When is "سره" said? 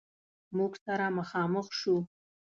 0.85-1.05